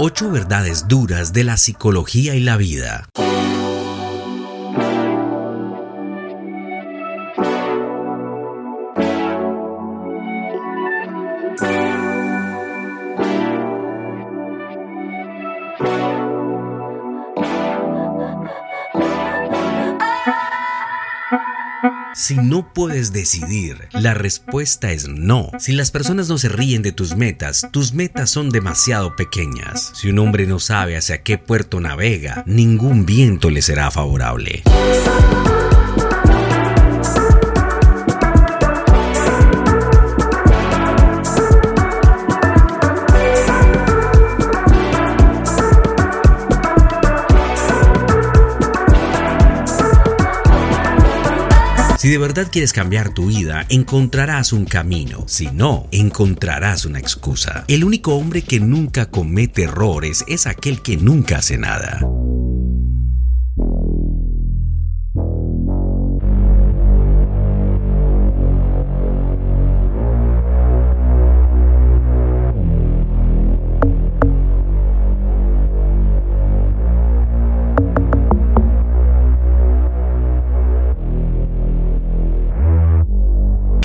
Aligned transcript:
Ocho 0.00 0.30
verdades 0.30 0.86
duras 0.86 1.32
de 1.32 1.42
la 1.42 1.56
psicología 1.56 2.36
y 2.36 2.40
la 2.40 2.56
vida. 2.56 3.08
Si 22.14 22.36
no 22.36 22.72
puedes 22.72 23.12
decidir, 23.12 23.88
la 23.92 24.14
respuesta 24.14 24.90
es 24.92 25.08
no. 25.08 25.50
Si 25.58 25.72
las 25.72 25.90
personas 25.90 26.28
no 26.28 26.38
se 26.38 26.48
ríen 26.48 26.82
de 26.82 26.92
tus 26.92 27.16
metas, 27.16 27.68
tus 27.70 27.92
metas 27.92 28.30
son 28.30 28.50
demasiado 28.50 29.14
pequeñas. 29.14 29.92
Si 29.94 30.08
un 30.08 30.18
hombre 30.18 30.46
no 30.46 30.58
sabe 30.58 30.96
hacia 30.96 31.22
qué 31.22 31.38
puerto 31.38 31.80
navega, 31.80 32.42
ningún 32.46 33.06
viento 33.06 33.50
le 33.50 33.62
será 33.62 33.90
favorable. 33.90 34.62
Si 51.98 52.08
de 52.08 52.18
verdad 52.18 52.46
quieres 52.48 52.72
cambiar 52.72 53.12
tu 53.12 53.26
vida, 53.26 53.66
encontrarás 53.70 54.52
un 54.52 54.66
camino. 54.66 55.24
Si 55.26 55.48
no, 55.48 55.88
encontrarás 55.90 56.84
una 56.84 57.00
excusa. 57.00 57.64
El 57.66 57.82
único 57.82 58.14
hombre 58.14 58.42
que 58.42 58.60
nunca 58.60 59.06
comete 59.06 59.64
errores 59.64 60.24
es 60.28 60.46
aquel 60.46 60.80
que 60.80 60.96
nunca 60.96 61.38
hace 61.38 61.58
nada. 61.58 61.98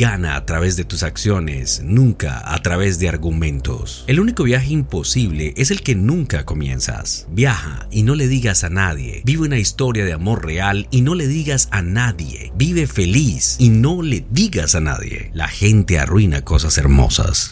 Gana 0.03 0.35
a 0.35 0.45
través 0.45 0.75
de 0.75 0.83
tus 0.83 1.01
acciones, 1.01 1.81
nunca 1.81 2.41
a 2.53 2.61
través 2.61 2.99
de 2.99 3.07
argumentos. 3.07 4.03
El 4.07 4.19
único 4.19 4.43
viaje 4.43 4.73
imposible 4.73 5.53
es 5.55 5.71
el 5.71 5.81
que 5.81 5.95
nunca 5.95 6.43
comienzas. 6.43 7.25
Viaja 7.31 7.87
y 7.89 8.03
no 8.03 8.13
le 8.13 8.27
digas 8.27 8.65
a 8.65 8.69
nadie. 8.69 9.21
Vive 9.23 9.43
una 9.43 9.59
historia 9.59 10.03
de 10.03 10.11
amor 10.11 10.45
real 10.45 10.89
y 10.91 11.03
no 11.03 11.15
le 11.15 11.25
digas 11.27 11.69
a 11.71 11.81
nadie. 11.81 12.51
Vive 12.57 12.85
feliz 12.85 13.55
y 13.59 13.69
no 13.69 14.01
le 14.01 14.25
digas 14.29 14.75
a 14.75 14.81
nadie. 14.81 15.31
La 15.33 15.47
gente 15.47 15.97
arruina 15.97 16.41
cosas 16.41 16.77
hermosas. 16.77 17.51